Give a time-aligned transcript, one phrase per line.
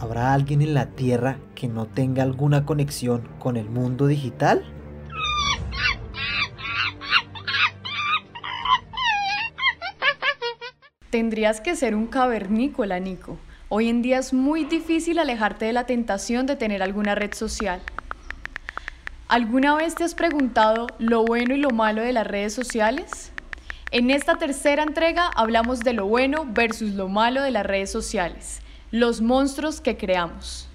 [0.00, 4.64] ¿Habrá alguien en la Tierra que no tenga alguna conexión con el mundo digital?
[11.10, 13.36] Tendrías que ser un cavernícola, Nico.
[13.68, 17.82] Hoy en día es muy difícil alejarte de la tentación de tener alguna red social.
[19.28, 23.32] ¿Alguna vez te has preguntado lo bueno y lo malo de las redes sociales?
[23.90, 28.62] En esta tercera entrega hablamos de lo bueno versus lo malo de las redes sociales,
[28.90, 30.66] los monstruos que creamos.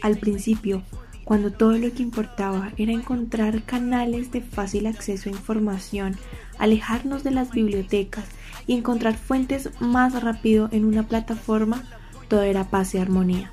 [0.00, 0.82] Al principio,
[1.24, 6.16] cuando todo lo que importaba era encontrar canales de fácil acceso a información,
[6.58, 8.24] alejarnos de las bibliotecas
[8.68, 11.82] y encontrar fuentes más rápido en una plataforma,
[12.28, 13.50] todo era paz y armonía.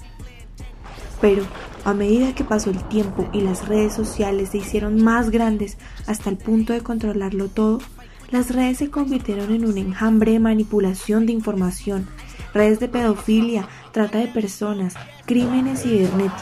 [1.21, 1.43] Pero
[1.85, 6.29] a medida que pasó el tiempo y las redes sociales se hicieron más grandes hasta
[6.29, 7.79] el punto de controlarlo todo,
[8.29, 12.07] las redes se convirtieron en un enjambre de manipulación de información,
[12.53, 16.41] redes de pedofilia, trata de personas, crímenes cibernéticos.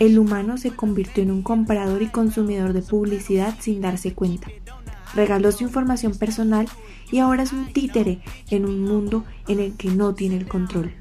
[0.00, 4.48] El humano se convirtió en un comprador y consumidor de publicidad sin darse cuenta.
[5.14, 6.68] Regaló su información personal
[7.10, 10.92] y ahora es un títere en un mundo en el que no tiene el control.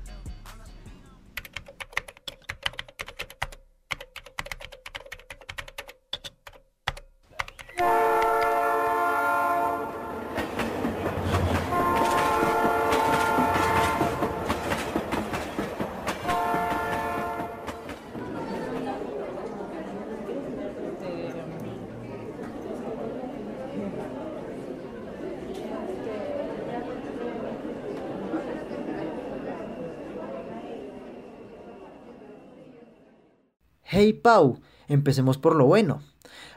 [33.93, 34.57] Hey Pau,
[34.87, 36.01] empecemos por lo bueno.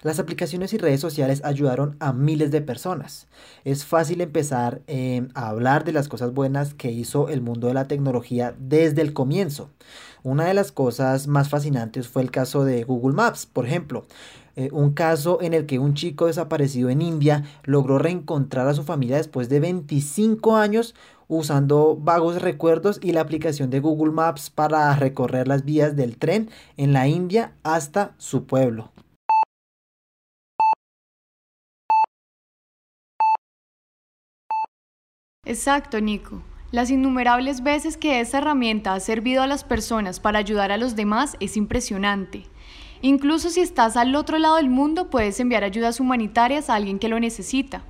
[0.03, 3.27] Las aplicaciones y redes sociales ayudaron a miles de personas.
[3.65, 7.75] Es fácil empezar em, a hablar de las cosas buenas que hizo el mundo de
[7.75, 9.71] la tecnología desde el comienzo.
[10.23, 14.07] Una de las cosas más fascinantes fue el caso de Google Maps, por ejemplo.
[14.57, 18.85] Eh, un caso en el que un chico desaparecido en India logró reencontrar a su
[18.85, 20.95] familia después de 25 años
[21.29, 26.51] usando vagos recuerdos y la aplicación de Google Maps para recorrer las vías del tren
[26.77, 28.93] en la India hasta su pueblo.
[35.47, 36.43] Exacto, Nico.
[36.71, 40.97] Las innumerables veces que esa herramienta ha servido a las personas para ayudar a los
[40.97, 42.47] demás es impresionante.
[43.03, 47.09] Incluso si estás al otro lado del mundo, puedes enviar ayudas humanitarias a alguien que
[47.09, 47.85] lo necesita.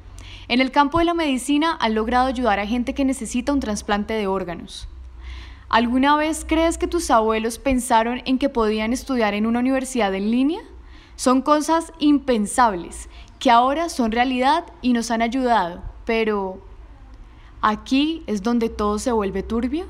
[0.48, 4.14] En el campo de la medicina han logrado ayudar a gente que necesita un trasplante
[4.14, 4.88] de órganos.
[5.68, 10.30] ¿Alguna vez crees que tus abuelos pensaron en que podían estudiar en una universidad en
[10.30, 10.60] línea?
[11.16, 13.08] Son cosas impensables
[13.38, 16.60] que ahora son realidad y nos han ayudado, pero
[17.60, 19.86] ¿aquí es donde todo se vuelve turbio?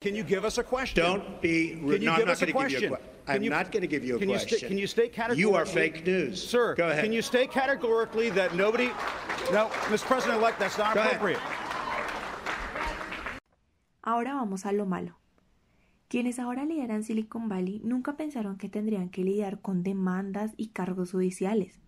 [0.00, 1.04] Can you give us a question?
[1.04, 1.72] Don't be.
[1.72, 3.06] Can you no, give I'm us not a going to give you a question?
[3.28, 4.58] I'm you- not going to give you a can you question.
[4.58, 6.42] sta- can you state You are categorically- fake news.
[6.42, 7.04] Sir, go ahead.
[7.04, 8.88] can you state categorically that nobody.
[9.52, 10.06] No, Mr.
[10.06, 11.16] President-elect, that's not Go ahead.
[11.16, 11.40] appropriate.
[14.02, 15.18] Ahora vamos a lo malo.
[16.08, 21.10] Quienes ahora lideran Silicon Valley nunca pensaron que tendrían que lidiar con demandas y cargos
[21.12, 21.78] judiciales.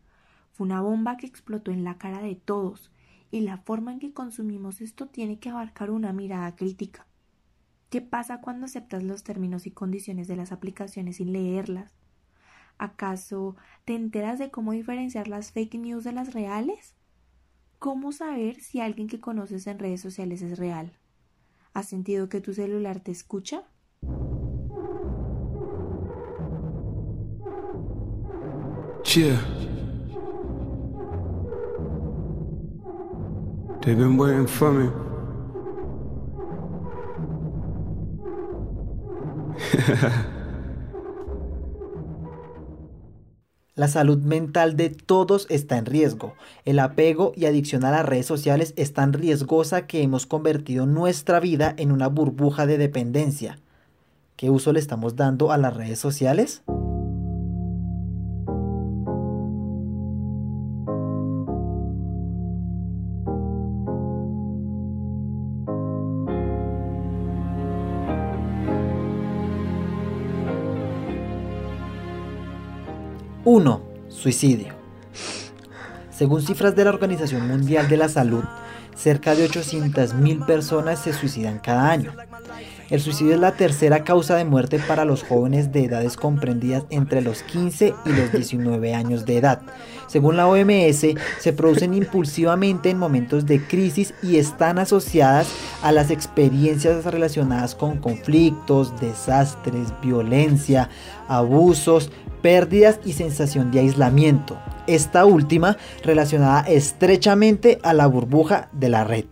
[0.52, 2.92] Fue una bomba que explotó en la cara de todos
[3.30, 7.06] y la forma en que consumimos esto tiene que abarcar una mirada crítica.
[7.92, 11.92] ¿Qué pasa cuando aceptas los términos y condiciones de las aplicaciones sin leerlas?
[12.78, 13.54] ¿Acaso
[13.84, 16.94] te enteras de cómo diferenciar las fake news de las reales?
[17.78, 20.96] ¿Cómo saber si alguien que conoces en redes sociales es real?
[21.74, 23.64] ¿Has sentido que tu celular te escucha?
[29.04, 29.38] Yeah.
[33.82, 35.11] They've been waiting for me.
[43.74, 46.34] La salud mental de todos está en riesgo.
[46.66, 51.40] El apego y adicción a las redes sociales es tan riesgosa que hemos convertido nuestra
[51.40, 53.58] vida en una burbuja de dependencia.
[54.36, 56.62] ¿Qué uso le estamos dando a las redes sociales?
[73.54, 74.72] Uno, Suicidio.
[76.10, 78.42] Según cifras de la Organización Mundial de la Salud,
[78.96, 82.14] cerca de 800.000 personas se suicidan cada año.
[82.92, 87.22] El suicidio es la tercera causa de muerte para los jóvenes de edades comprendidas entre
[87.22, 89.62] los 15 y los 19 años de edad.
[90.08, 91.06] Según la OMS,
[91.40, 95.48] se producen impulsivamente en momentos de crisis y están asociadas
[95.82, 100.90] a las experiencias relacionadas con conflictos, desastres, violencia,
[101.28, 102.10] abusos,
[102.42, 104.58] pérdidas y sensación de aislamiento.
[104.86, 109.24] Esta última relacionada estrechamente a la burbuja de la red.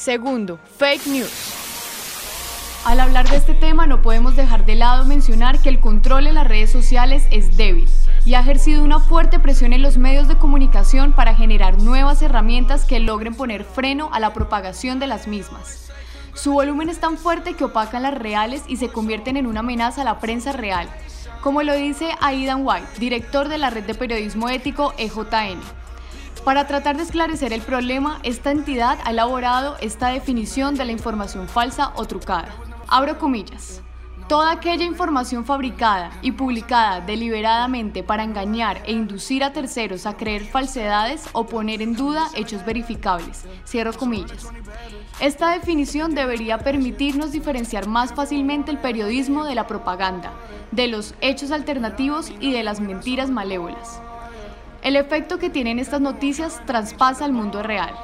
[0.00, 1.52] Segundo, fake news.
[2.86, 6.36] Al hablar de este tema no podemos dejar de lado mencionar que el control en
[6.36, 7.86] las redes sociales es débil
[8.24, 12.86] y ha ejercido una fuerte presión en los medios de comunicación para generar nuevas herramientas
[12.86, 15.90] que logren poner freno a la propagación de las mismas.
[16.32, 20.00] Su volumen es tan fuerte que opacan las reales y se convierten en una amenaza
[20.00, 20.88] a la prensa real,
[21.42, 25.60] como lo dice Aidan White, director de la red de periodismo ético EJN.
[26.44, 31.48] Para tratar de esclarecer el problema, esta entidad ha elaborado esta definición de la información
[31.48, 32.48] falsa o trucada.
[32.88, 33.82] Abro comillas.
[34.26, 40.44] Toda aquella información fabricada y publicada deliberadamente para engañar e inducir a terceros a creer
[40.44, 43.44] falsedades o poner en duda hechos verificables.
[43.66, 44.46] Cierro comillas.
[45.20, 50.32] Esta definición debería permitirnos diferenciar más fácilmente el periodismo de la propaganda,
[50.70, 54.00] de los hechos alternativos y de las mentiras malévolas.
[54.82, 57.94] El efecto que tienen estas noticias traspasa al mundo real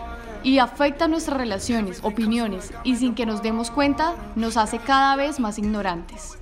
[0.42, 5.40] y afecta nuestras relaciones, opiniones y sin que nos demos cuenta nos hace cada vez
[5.40, 6.38] más ignorantes.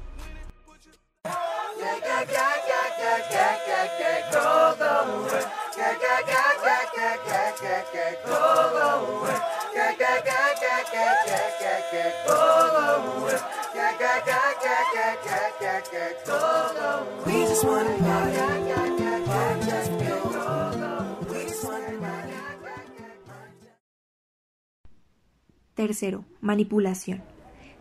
[25.87, 27.23] Tercero, manipulación.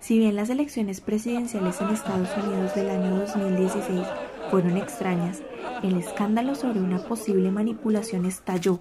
[0.02, 4.06] Si bien las elecciones presidenciales en Estados Unidos del año 2016
[4.52, 5.42] fueron extrañas,
[5.84, 8.78] el escándalo sobre una posible manipulación estalló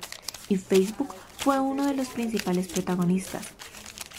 [0.48, 3.46] y Facebook fue uno de los principales protagonistas.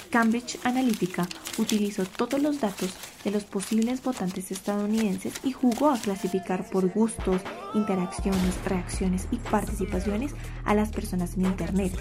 [0.10, 1.28] Cambridge Analytica
[1.58, 2.94] utilizó todos los datos
[3.26, 7.42] de los posibles votantes estadounidenses y jugó a clasificar por gustos,
[7.74, 10.34] interacciones, reacciones y participaciones
[10.64, 11.92] a las personas en Internet.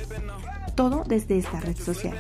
[0.77, 2.15] Todo desde esta red social.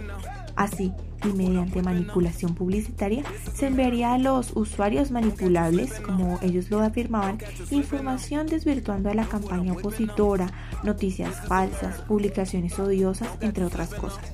[0.57, 0.93] Así,
[1.25, 3.23] y mediante manipulación publicitaria,
[3.55, 7.39] se enviaría a los usuarios manipulables, como ellos lo afirmaban,
[7.71, 10.51] información desvirtuando a la campaña opositora,
[10.83, 14.25] noticias falsas, publicaciones odiosas, entre otras cosas.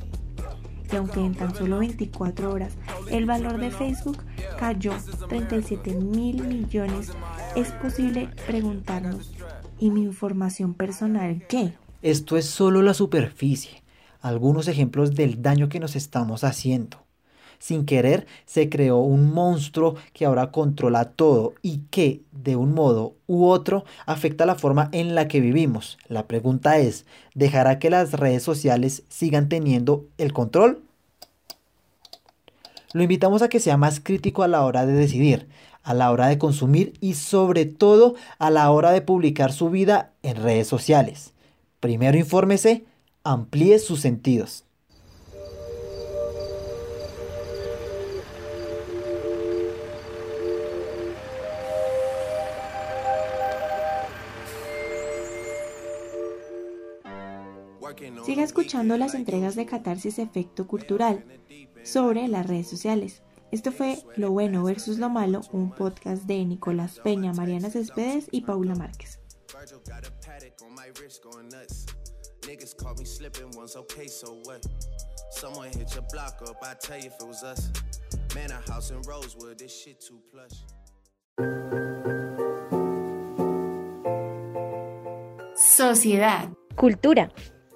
[0.91, 2.73] Y aunque en tan solo 24 horas
[3.11, 4.19] el valor de Facebook
[4.59, 4.93] cayó
[5.29, 7.13] 37 mil millones,
[7.55, 9.35] es posible preguntarnos,
[9.79, 11.75] ¿y mi información personal qué?
[12.01, 13.83] Esto es solo la superficie
[14.21, 16.99] algunos ejemplos del daño que nos estamos haciendo.
[17.59, 23.15] Sin querer se creó un monstruo que ahora controla todo y que, de un modo
[23.27, 25.99] u otro, afecta la forma en la que vivimos.
[26.07, 30.83] La pregunta es, ¿dejará que las redes sociales sigan teniendo el control?
[32.93, 35.49] Lo invitamos a que sea más crítico a la hora de decidir,
[35.83, 40.13] a la hora de consumir y sobre todo a la hora de publicar su vida
[40.23, 41.33] en redes sociales.
[41.81, 42.85] Primero infórmese
[43.33, 44.65] amplíe sus sentidos.
[58.25, 61.25] Siga escuchando las entregas de Catarsis Efecto Cultural
[61.83, 63.23] sobre las redes sociales.
[63.51, 68.43] Esto fue Lo Bueno versus Lo Malo, un podcast de Nicolás Peña, Mariana Céspedes y
[68.43, 69.19] Paula Márquez.
[72.49, 74.65] Niggas caught me slipping once, okay, so what?
[75.33, 77.71] Someone hit your block up, I tell you if it was us.
[78.35, 80.65] Man, a house in Rosewood, this shit too plush.
[85.55, 87.31] sociedad, cultura,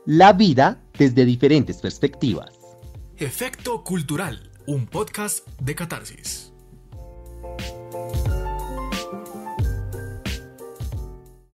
[0.06, 2.50] la vida desde diferentes perspectivas.
[3.18, 6.51] Efecto Cultural, un podcast de catarsis.